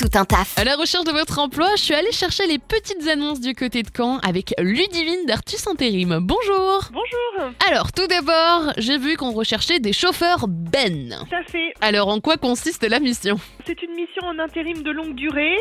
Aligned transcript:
tout 0.00 0.18
un 0.18 0.24
taf. 0.24 0.58
À 0.58 0.64
la 0.64 0.76
recherche 0.76 1.04
de 1.04 1.10
votre 1.10 1.38
emploi, 1.38 1.68
je 1.76 1.82
suis 1.82 1.94
allée 1.94 2.10
chercher 2.10 2.46
les 2.46 2.58
petites 2.58 3.06
annonces 3.06 3.40
du 3.40 3.54
côté 3.54 3.82
de 3.82 3.88
Caen 3.94 4.18
avec 4.20 4.54
Ludivine 4.58 5.26
d'Artus 5.26 5.66
Intérim. 5.66 6.20
Bonjour 6.22 6.84
Bonjour, 6.90 7.52
Alors 7.68 7.92
tout 7.92 8.06
d'abord, 8.06 8.72
j'ai 8.78 8.96
vu 8.96 9.18
qu'on 9.18 9.32
recherchait 9.32 9.78
des 9.78 9.92
chauffeurs 9.92 10.46
Ben. 10.48 11.12
à 11.30 11.42
fait. 11.42 11.74
Alors 11.82 12.08
en 12.08 12.20
quoi 12.20 12.38
consiste 12.38 12.88
la 12.88 12.98
mission? 12.98 13.36
C'est 13.66 13.82
une 13.82 13.94
mission 13.94 14.22
en 14.24 14.38
intérim 14.38 14.82
de 14.82 14.90
longue 14.90 15.14
durée. 15.14 15.58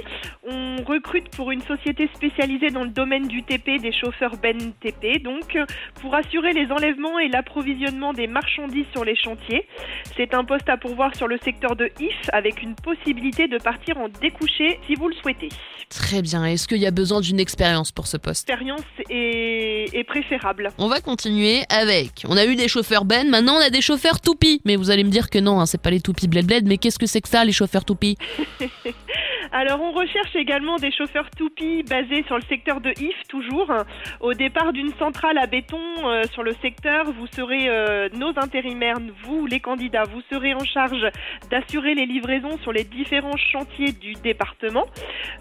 On 0.48 0.78
recrute 0.86 1.30
pour 1.36 1.52
une 1.52 1.62
société 1.64 2.10
spécialisée 2.16 2.70
dans 2.70 2.84
le 2.84 2.90
domaine 2.90 3.28
du 3.28 3.44
TP, 3.44 3.78
des 3.78 3.92
chauffeurs 3.92 4.38
Ben 4.38 4.72
TP, 4.80 5.22
donc 5.22 5.58
pour 6.02 6.16
assurer 6.16 6.54
les 6.54 6.72
enlèvements 6.72 7.20
et 7.20 7.28
l'approvisionnement 7.28 8.14
des 8.14 8.28
marchandises 8.28 8.88
sur 8.94 9.04
les 9.04 9.18
chantiers. 9.18 9.68
C'est 10.16 10.34
un 10.34 10.46
poste 10.46 10.70
à 10.70 10.78
pourvoir 10.78 11.14
sur 11.16 11.28
le 11.28 11.38
secteur 11.44 11.76
de 11.76 11.92
IF 12.00 12.30
avec 12.32 12.64
une 12.64 12.76
possibilité 12.76 13.48
de 13.50 13.58
partir 13.58 13.98
en 13.98 14.08
découché 14.30 14.80
si 14.88 14.96
vous 14.96 15.08
le 15.10 15.16
souhaitez. 15.16 15.50
Très 15.90 16.22
bien, 16.22 16.46
est-ce 16.46 16.68
qu'il 16.68 16.78
y 16.78 16.86
a 16.86 16.92
besoin 16.92 17.20
d'une 17.20 17.40
expérience 17.40 17.92
pour 17.92 18.06
ce 18.06 18.16
poste? 18.18 18.48
L'expérience 18.48 18.86
est, 19.10 19.90
est 19.92 20.04
préférable. 20.04 20.70
On 20.78 20.88
va 20.88 21.02
continuer 21.02 21.64
avec. 21.70 22.24
On 22.28 22.38
a 22.38 22.46
eu 22.46 22.56
des 22.56 22.68
chauffeurs 22.68 23.06
Ben, 23.06 23.28
maintenant 23.28 23.56
on 23.56 23.60
a 23.60 23.72
des 23.72 23.82
chauffeurs 23.82 24.22
toupies. 24.22 24.62
Mais 24.66 24.76
vous 24.76 24.92
allez 24.92 25.04
me 25.04 25.10
dire 25.10 25.32
que 25.32 25.40
non, 25.40 25.60
hein, 25.60 25.66
c'est 25.66 25.82
pas 25.82 25.90
les 25.90 26.00
toupies 26.00 26.28
bled 26.28 26.46
bled, 26.46 26.68
mais 26.68 26.78
qu'est-ce 26.78 27.00
que 27.00 27.08
c'est 27.08 27.22
que 27.22 27.30
ça, 27.30 27.44
les 27.44 27.52
chauffeurs 27.52 27.86
toupies 27.86 28.18
Alors 29.52 29.82
on 29.82 29.92
recherche 29.92 30.36
également 30.36 30.76
des 30.76 30.92
chauffeurs 30.92 31.30
toupies 31.32 31.82
basés 31.82 32.24
sur 32.28 32.36
le 32.36 32.44
secteur 32.44 32.82
de 32.82 32.92
IF 33.02 33.16
toujours. 33.28 33.74
Au 34.20 34.34
départ 34.36 34.74
d'une 34.74 34.94
centrale 35.00 35.40
à 35.40 35.48
béton 35.48 35.80
euh, 36.06 36.24
sur 36.32 36.44
le 36.44 36.54
secteur, 36.62 37.12
vous 37.12 37.26
serez 37.28 37.68
euh, 37.68 38.10
nos 38.14 38.30
intérimaires, 38.38 38.98
vous 39.24 39.48
les 39.48 39.60
candidats, 39.60 40.04
vous 40.04 40.22
serez 40.30 40.54
en 40.54 40.64
charge 40.64 41.08
d'assurer 41.50 41.96
les 41.96 42.06
livraisons 42.06 42.60
sur 42.60 42.72
les 42.72 42.84
différents 42.84 43.38
chantiers 43.38 43.92
du 43.92 44.14
département. 44.14 44.86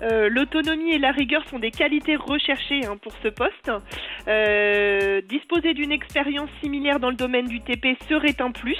Euh, 0.02 0.30
L'autonomie 0.30 0.92
et 0.92 0.98
la 0.98 1.10
rigueur 1.10 1.46
sont 1.48 1.58
des 1.58 1.70
qualités 1.70 2.16
recherchées 2.16 2.86
hein, 2.86 2.96
pour 2.96 3.12
ce 3.22 3.28
poste. 3.28 3.70
Euh, 4.26 5.20
disposer 5.22 5.74
d'une 5.74 5.92
expérience 5.92 6.50
similaire 6.62 6.98
dans 6.98 7.10
le 7.10 7.16
domaine 7.16 7.46
du 7.46 7.60
TP 7.60 7.96
serait 8.08 8.40
un 8.40 8.52
plus 8.52 8.78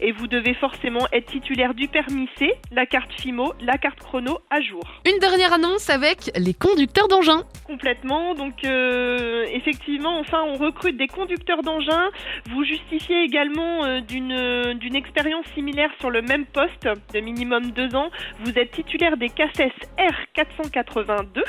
et 0.00 0.12
vous 0.12 0.26
devez 0.26 0.54
forcément 0.54 1.06
être 1.12 1.26
titulaire 1.26 1.74
du 1.74 1.88
permis 1.88 2.28
C, 2.38 2.52
la 2.70 2.86
carte 2.86 3.12
FIMO, 3.12 3.54
la 3.60 3.78
carte 3.78 4.00
chrono 4.00 4.38
à 4.52 4.60
jour. 4.60 4.82
Une 5.10 5.18
dernière 5.18 5.52
annonce 5.54 5.88
avec 5.88 6.30
les 6.36 6.52
conducteurs 6.52 7.08
d'engins. 7.08 7.42
Complètement. 7.66 8.34
Donc 8.34 8.64
euh, 8.64 9.46
effectivement, 9.50 10.18
enfin, 10.18 10.42
on 10.46 10.56
recrute 10.56 10.96
des 10.98 11.06
conducteurs 11.06 11.62
d'engins. 11.62 12.10
Vous 12.50 12.62
justifiez 12.62 13.22
également 13.22 13.84
euh, 13.84 14.00
d'une 14.00 14.32
euh, 14.32 14.74
d'une 14.74 14.94
expérience 14.94 15.46
similaire 15.54 15.90
sur 16.00 16.10
le 16.10 16.20
même 16.20 16.44
poste 16.44 16.86
de 17.14 17.20
minimum 17.20 17.70
deux 17.70 17.94
ans. 17.96 18.10
Vous 18.44 18.58
êtes 18.58 18.72
titulaire 18.72 19.16
des 19.16 19.30
CACES 19.30 19.72
R482. 19.98 21.42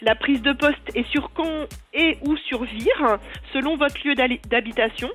La 0.00 0.14
prise 0.14 0.42
de 0.42 0.52
poste 0.52 0.96
est 0.96 1.06
sur 1.12 1.30
Caen 1.36 1.66
et 1.94 2.16
ou 2.22 2.36
sur 2.36 2.64
Vire, 2.64 3.18
selon 3.52 3.76
votre 3.76 3.96
lieu 4.04 4.14
d'habitation. 4.14 5.08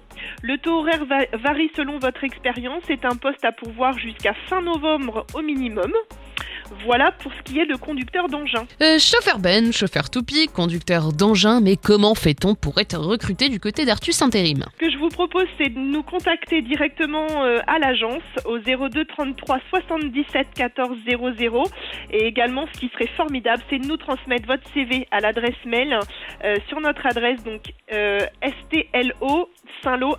Le 0.44 0.58
taux 0.60 0.80
horaire 0.80 1.04
va- 1.06 1.26
varie 1.38 1.72
selon 1.76 1.98
votre 2.00 2.24
expérience. 2.24 2.84
C'est 2.88 3.04
un 3.06 3.16
poste 3.16 3.44
à 3.44 3.52
pourvoir 3.52 3.98
jusqu'à 3.98 4.34
fin 4.50 4.62
novembre 4.62 5.26
au 5.34 5.42
minimum. 5.42 5.92
Voilà 6.86 7.12
pour 7.12 7.32
ce 7.34 7.42
qui 7.44 7.60
est 7.60 7.66
de 7.66 7.76
conducteur 7.76 8.30
d'engin. 8.30 8.66
Euh, 8.82 8.98
chauffeur 9.00 9.40
Ben, 9.40 9.74
chauffeur 9.74 10.10
toupie, 10.10 10.48
conducteur 10.48 11.12
d'engins, 11.14 11.60
mais 11.62 11.76
comment 11.76 12.16
fait-on 12.16 12.56
pour 12.56 12.80
être 12.80 12.98
recruté 12.98 13.50
du 13.50 13.60
côté 13.60 13.86
d'Artus 13.86 14.22
Intérim 14.22 14.64
Ce 14.76 14.80
que 14.86 14.92
je 14.92 14.98
vous 14.98 15.10
propose, 15.10 15.46
c'est 15.58 15.70
de 15.70 15.80
nous 15.80 16.04
contacter 16.04 16.62
directement 16.62 17.28
euh, 17.44 17.60
à 17.68 17.80
l'agence 17.80 18.22
au 18.46 18.60
02 18.60 19.06
33 19.06 19.60
77 19.70 20.48
14 20.56 20.98
00. 21.08 21.64
Et 22.12 22.26
également, 22.28 22.68
ce 22.74 22.80
qui 22.80 22.90
serait 22.90 23.10
formidable, 23.16 23.64
c'est 23.70 23.80
de 23.80 23.88
nous 23.88 23.98
transmettre 23.98 24.46
votre 24.48 24.64
CV 24.74 25.08
à 25.12 25.20
l'adresse 25.20 25.56
mail 25.66 26.00
euh, 26.44 26.56
sur 26.68 26.80
notre 26.82 27.06
adresse, 27.06 27.44
donc 27.44 27.62
euh, 27.92 28.20
stlo 28.66 29.50